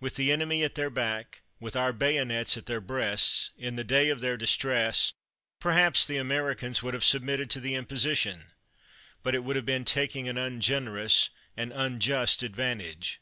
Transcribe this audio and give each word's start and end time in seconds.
"With 0.00 0.16
the 0.16 0.32
enemy 0.32 0.64
at 0.64 0.74
their 0.74 0.90
back, 0.90 1.42
with 1.60 1.76
our 1.76 1.92
bayonets 1.92 2.56
at 2.56 2.66
their 2.66 2.80
breasts, 2.80 3.50
in 3.56 3.76
the 3.76 3.84
day 3.84 4.08
of 4.08 4.18
their 4.18 4.36
distress, 4.36 5.12
perhaps 5.60 6.04
the 6.04 6.16
Americans 6.16 6.82
would 6.82 6.92
have 6.92 7.04
submitted 7.04 7.50
to 7.50 7.60
the 7.60 7.76
imposition; 7.76 8.46
but 9.22 9.32
it 9.32 9.44
would 9.44 9.54
have 9.54 9.64
been 9.64 9.84
taking 9.84 10.28
an 10.28 10.38
ungenerous, 10.38 11.30
an 11.56 11.70
un 11.70 12.00
just 12.00 12.42
advantage. 12.42 13.20